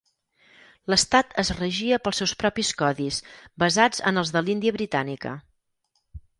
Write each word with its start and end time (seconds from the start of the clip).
L'estat 0.93 1.35
es 1.43 1.51
regia 1.57 1.99
pels 2.07 2.23
seus 2.23 2.33
propis 2.45 2.73
codis 2.81 3.21
basats 3.67 4.05
en 4.13 4.25
els 4.25 4.35
de 4.37 4.45
l'Índia 4.49 4.77
Britànica. 4.81 5.39